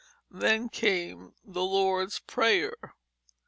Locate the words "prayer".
2.21-2.73